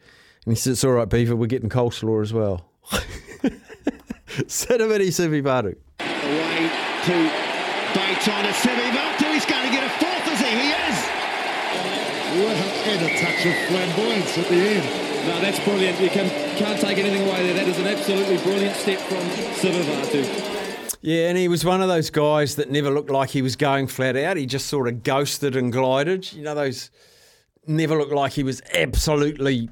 [0.46, 2.67] And he said, It's all right, Beaver, we're getting coleslaw as well.
[4.48, 5.76] Sitiveni Sivivatu.
[6.00, 6.70] Away
[7.06, 7.16] to
[7.94, 8.44] Bayton
[9.20, 10.50] to He's going to get a fourth, is he?
[10.50, 10.98] He is.
[12.38, 12.56] Well,
[12.90, 15.28] and a touch of flamboyance at the end.
[15.28, 16.00] No, that's brilliant.
[16.00, 17.54] You can, can't take anything away there.
[17.54, 19.20] That is an absolutely brilliant step from
[19.58, 20.98] Sivivatu.
[21.02, 23.88] Yeah, and he was one of those guys that never looked like he was going
[23.88, 24.38] flat out.
[24.38, 26.32] He just sort of ghosted and glided.
[26.34, 26.90] You know, those
[27.68, 29.70] never looked like he was absolutely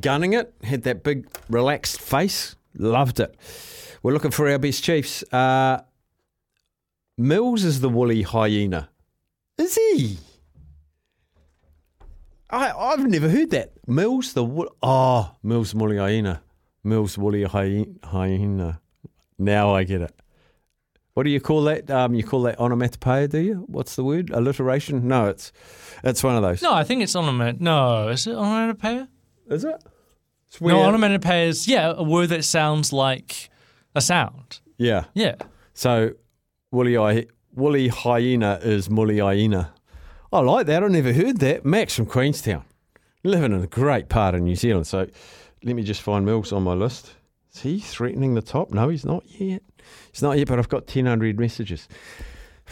[0.00, 0.54] gunning it.
[0.62, 2.56] Had that big relaxed face.
[2.76, 3.36] Loved it.
[4.02, 5.22] We're looking for our best Chiefs.
[5.32, 5.82] Uh,
[7.16, 8.88] Mills is the woolly hyena.
[9.56, 10.18] Is he?
[12.50, 13.72] I, I've never heard that.
[13.86, 14.74] Mills the wool.
[14.82, 16.42] Oh, Mills the woolly hyena.
[16.82, 18.80] Mills woolly hy- hyena.
[19.38, 20.14] Now I get it.
[21.14, 21.90] What do you call that?
[21.90, 23.54] Um, you call that onomatopoeia, do you?
[23.68, 24.30] What's the word?
[24.30, 25.06] Alliteration?
[25.06, 25.52] No, it's
[26.02, 26.60] it's one of those.
[26.60, 27.60] No, I think it's onomat.
[27.60, 29.08] No, is it onomatopoeia?
[29.48, 29.76] Is it?
[30.48, 33.50] It's No, where- onomatopoeia is yeah a word that sounds like
[33.94, 34.60] a sound.
[34.78, 35.04] Yeah.
[35.14, 35.36] Yeah.
[35.74, 36.12] So
[36.70, 39.72] woolly hy- woolly hyena is mully hyena.
[40.32, 40.82] I like that.
[40.82, 41.64] I never heard that.
[41.64, 42.64] Max from Queenstown,
[43.22, 44.86] living in a great part of New Zealand.
[44.88, 45.06] So
[45.62, 47.12] let me just find Mills on my list.
[47.54, 48.72] Is he threatening the top?
[48.72, 49.62] No, he's not yet.
[50.10, 50.48] He's not yet.
[50.48, 51.86] But I've got ten hundred messages,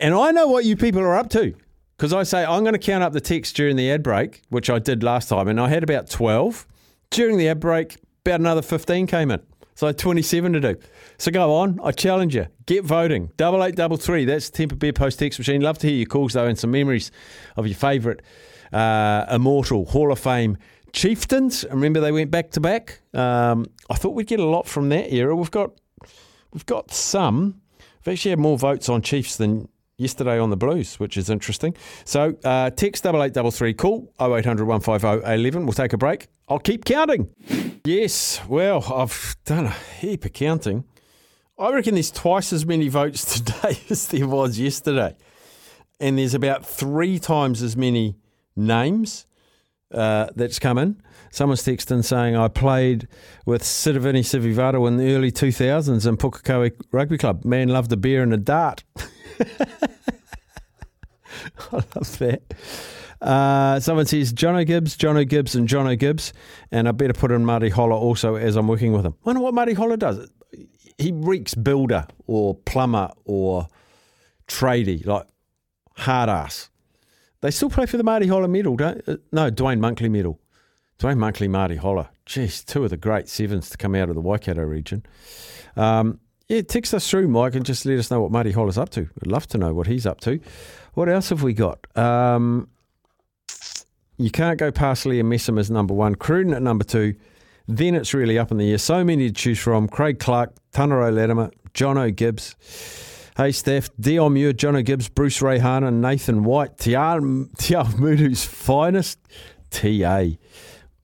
[0.00, 1.54] and I know what you people are up to
[2.02, 4.68] because I say I'm going to count up the text during the ad break, which
[4.68, 6.66] I did last time, and I had about twelve
[7.10, 7.96] during the ad break.
[8.26, 9.40] About another fifteen came in.
[9.76, 10.76] So I had 27 to do.
[11.18, 11.78] So go on.
[11.82, 12.48] I challenge you.
[12.66, 13.30] Get voting.
[13.36, 14.24] Double eight double three.
[14.24, 15.60] That's the Temper Beer Post text machine.
[15.60, 17.12] Love to hear your calls though and some memories
[17.56, 18.18] of your favourite
[18.72, 20.58] uh, immortal Hall of Fame
[20.92, 21.64] chieftains.
[21.70, 23.00] Remember they went back to back.
[23.14, 25.36] Um, I thought we'd get a lot from that era.
[25.36, 25.70] We've got
[26.52, 27.60] we've got some.
[28.04, 29.68] We've actually had more votes on Chiefs than
[30.02, 31.74] yesterday on the Blues, which is interesting.
[32.04, 33.72] So uh, text double eight double three.
[33.72, 35.64] Call 0800 150 11.
[35.64, 36.28] We'll take a break.
[36.48, 37.30] I'll keep counting.
[37.84, 40.84] Yes, well, I've done a heap of counting.
[41.58, 45.16] I reckon there's twice as many votes today as there was yesterday.
[46.00, 48.16] And there's about three times as many
[48.56, 49.26] names
[49.92, 51.00] uh, that's come in.
[51.30, 53.08] Someone's texting saying, I played
[53.46, 57.44] with Sitiveni Sivivatu in the early 2000s in Pukekohe Rugby Club.
[57.44, 58.84] Man loved a beer and a dart.
[61.72, 62.42] I love that.
[63.20, 66.32] Uh, someone says Jono Gibbes, Jono Gibbes, and Jono Gibbes,
[66.72, 69.14] and I better put in Marty Holah also as I'm working with him.
[69.24, 70.28] I Wonder what Marty Holah does.
[70.98, 73.68] He reeks builder or plumber or
[74.48, 75.26] tradie, like
[75.96, 76.70] hard ass.
[77.42, 79.02] They still play for the Marty Holah medal, don't?
[79.06, 80.40] Uh, no, Duane Monkley medal.
[80.98, 82.10] Duane Monkley, Marty Holah.
[82.26, 85.04] Jeez, two of the great sevens to come out of the Waikato region.
[85.76, 88.78] Um, yeah, text us through, Mike, and just let us know what Marty Holah is
[88.78, 89.08] up to.
[89.22, 90.40] I'd love to know what he's up to.
[90.94, 91.86] What else have we got?
[91.96, 92.68] Um,
[94.18, 97.14] you can't go past Liam Messam as number one, Cruden at number two.
[97.68, 98.78] Then it's really up in the air.
[98.78, 99.88] So many to choose from.
[99.88, 102.54] Craig Clarke, Tanerau Latimer, Jono Gibbes.
[103.36, 109.18] Hey, Steph, Deon Muir, Jono Gibbes, Bruce Reihana, Nathan White, Te Awamutu's finest,
[109.70, 110.36] TA.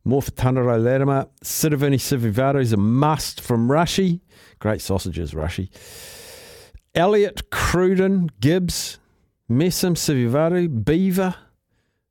[0.05, 1.27] More for Tanerau Latimer.
[1.43, 4.21] Sitiveni Sivivatu is a must from Rushy.
[4.59, 5.71] Great sausages, Rushy.
[6.95, 8.99] Elliot, Cruden, Gibbs,
[9.49, 11.35] Messam, Sivivatu, Beaver.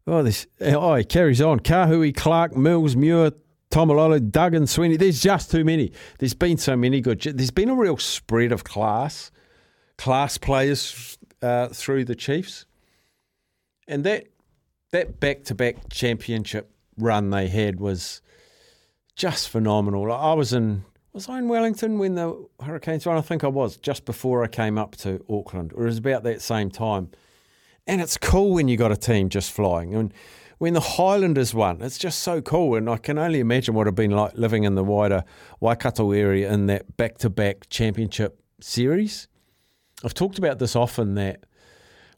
[0.05, 0.47] Oh, this.
[0.62, 1.60] Oh, he carries on.
[1.60, 3.31] Kahui, Clarke, Mills, Muir,
[3.69, 4.95] Taumalolo, Duggan, Sweeney.
[4.95, 5.91] There's just too many.
[6.19, 7.21] There's been so many good.
[7.21, 9.29] There's been a real spread of class,
[9.97, 12.65] class players uh, through the Chiefs,
[13.88, 14.27] and that
[14.91, 18.21] that back-to-back championship run they had was
[19.17, 20.10] just phenomenal.
[20.13, 20.85] I was in.
[21.17, 23.17] Was I in Wellington when the Hurricanes won?
[23.17, 25.73] I think I was just before I came up to Auckland.
[25.73, 27.09] Or it was about that same time.
[27.87, 29.95] And it's cool when you got a team just flying.
[29.95, 30.13] And
[30.59, 32.75] when the Highlanders won, it's just so cool.
[32.75, 35.23] And I can only imagine what it'd been like living in the wider
[35.59, 39.27] Waikato area in that back to back championship series.
[40.03, 41.47] I've talked about this often that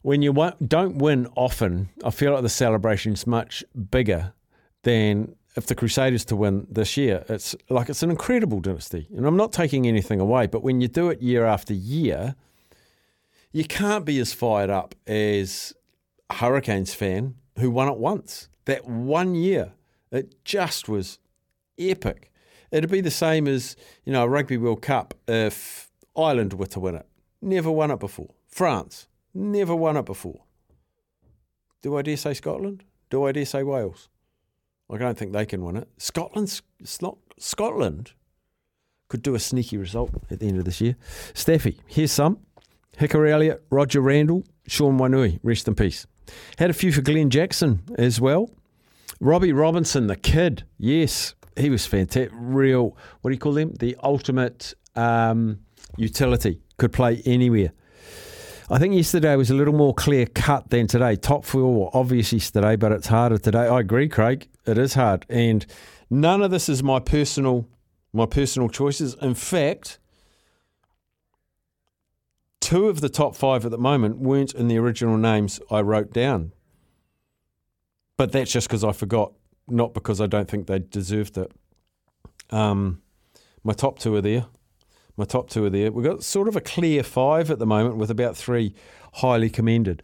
[0.02, 0.34] when you
[0.68, 4.34] don't win often, I feel like the celebration's much bigger
[4.82, 7.24] than if the Crusaders to win this year.
[7.28, 9.08] It's like it's an incredible dynasty.
[9.16, 12.36] And I'm not taking anything away, but when you do it year after year,
[13.52, 15.74] you can't be as fired up as
[16.28, 18.48] a Hurricanes fan who won it once.
[18.66, 19.72] That one year,
[20.12, 21.18] it just was
[21.78, 22.30] epic.
[22.70, 23.74] It'd be the same as,
[24.04, 27.06] you know, a Rugby World Cup if Ireland were to win it.
[27.42, 28.34] Never won it before.
[28.46, 30.44] France, never won it before.
[31.82, 32.84] Do I dare say Scotland?
[33.08, 34.08] Do I dare say Wales?
[34.92, 35.88] I don't think they can win it.
[35.98, 36.62] Scotland's
[37.38, 38.12] Scotland
[39.08, 40.96] could do a sneaky result at the end of this year.
[41.34, 42.38] Steffi, here's some.
[42.98, 46.06] Hika Elliot, Roger Randall, Sean Wainui, rest in peace.
[46.58, 48.50] Had a few for Glenn Jackson as well.
[49.20, 52.30] Robbie Robinson, the kid, yes, he was fantastic.
[52.32, 53.72] Real, what do you call him?
[53.78, 55.60] The ultimate um,
[55.96, 56.60] utility.
[56.78, 57.72] Could play anywhere.
[58.72, 61.16] I think yesterday was a little more clear cut than today.
[61.16, 63.66] Top four, obvious yesterday, but it's harder today.
[63.66, 64.48] I agree, Craig.
[64.64, 65.66] It is hard, and
[66.08, 67.66] none of this is my personal
[68.12, 69.14] my personal choices.
[69.20, 69.98] In fact,
[72.60, 76.12] two of the top five at the moment weren't in the original names I wrote
[76.12, 76.52] down.
[78.16, 79.32] But that's just because I forgot,
[79.66, 81.50] not because I don't think they deserved it.
[82.50, 83.02] Um,
[83.64, 84.46] my top two are there.
[85.16, 85.90] My top two are there.
[85.92, 88.74] We've got sort of a clear five at the moment with about three
[89.14, 90.02] highly commended.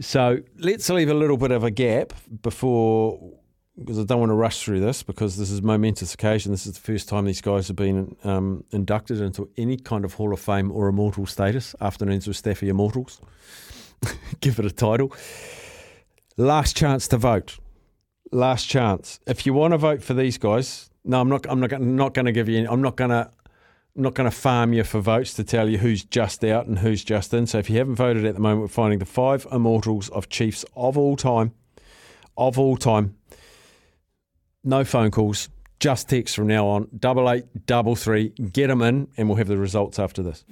[0.00, 2.12] So let's leave a little bit of a gap
[2.42, 3.20] before,
[3.78, 6.50] because I don't want to rush through this because this is a momentous occasion.
[6.52, 10.14] This is the first time these guys have been um, inducted into any kind of
[10.14, 11.74] Hall of Fame or immortal status.
[11.80, 13.20] Afternoons with Staffy Immortals.
[14.40, 15.12] Give it a title.
[16.36, 17.58] Last chance to vote.
[18.32, 19.20] Last chance.
[19.26, 21.46] If you want to vote for these guys, no, I'm not.
[21.48, 21.68] I'm not.
[21.70, 22.58] gonna- not going to give you.
[22.58, 23.30] Any, I'm not going to.
[23.94, 26.78] I'm not going to farm you for votes to tell you who's just out and
[26.78, 27.46] who's just in.
[27.46, 30.64] So if you haven't voted at the moment, we're finding the five immortals of Chiefs
[30.74, 31.52] of all time,
[32.38, 33.16] of all time.
[34.64, 36.88] No phone calls, just text from now on.
[36.98, 38.30] Double eight, double three.
[38.30, 40.44] Get them in, and we'll have the results after this.